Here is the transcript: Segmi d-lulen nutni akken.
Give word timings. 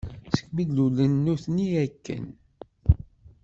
Segmi 0.35 0.63
d-lulen 0.65 1.13
nutni 1.25 1.67
akken. 1.85 2.25